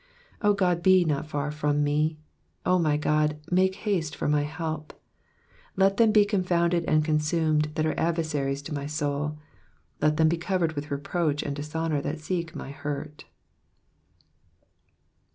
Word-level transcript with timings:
12 0.39 0.51
O 0.51 0.55
God,, 0.55 0.81
be 0.81 1.05
not 1.05 1.27
far 1.27 1.51
from 1.51 1.83
me: 1.83 2.17
O 2.65 2.79
my 2.79 2.97
God, 2.97 3.37
make 3.51 3.75
haste 3.85 4.15
for 4.15 4.27
my 4.27 4.41
help. 4.41 4.93
13 4.93 4.99
Let 5.75 5.97
them 5.97 6.11
be 6.11 6.25
confounded 6.25 6.83
and 6.85 7.05
consumed 7.05 7.65
that 7.75 7.85
are 7.85 7.93
adversa 7.93 8.45
ries 8.47 8.63
to 8.63 8.73
my 8.73 8.87
soul; 8.87 9.37
let 10.01 10.17
them 10.17 10.27
be 10.27 10.37
covered 10.37 10.73
with 10.73 10.89
reproach 10.89 11.43
and 11.43 11.55
dishonour 11.55 12.01
that 12.01 12.19
seek 12.19 12.55
my 12.55 12.71
hurt. 12.71 13.25